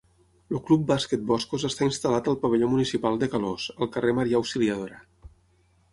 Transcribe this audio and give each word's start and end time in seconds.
El 0.53 0.61
Club 0.69 0.85
Bàsquet 0.91 1.27
Boscos 1.31 1.67
està 1.69 1.85
instal·lat 1.89 2.31
al 2.33 2.39
pavelló 2.45 2.71
municipal 2.73 3.21
de 3.25 3.31
Calós, 3.35 3.69
al 3.79 3.93
carrer 3.97 4.19
Maria 4.21 4.41
Auxiliadora. 4.45 4.99